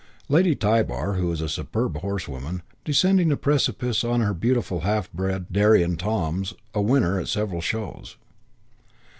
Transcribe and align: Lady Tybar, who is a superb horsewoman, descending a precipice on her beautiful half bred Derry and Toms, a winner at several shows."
Lady 0.29 0.55
Tybar, 0.55 1.13
who 1.13 1.31
is 1.31 1.41
a 1.41 1.47
superb 1.47 1.97
horsewoman, 1.99 2.63
descending 2.83 3.31
a 3.31 3.37
precipice 3.37 4.03
on 4.03 4.19
her 4.19 4.33
beautiful 4.33 4.79
half 4.79 5.11
bred 5.13 5.45
Derry 5.53 5.83
and 5.83 5.99
Toms, 5.99 6.55
a 6.73 6.81
winner 6.81 7.19
at 7.19 7.27
several 7.27 7.61
shows." 7.61 8.17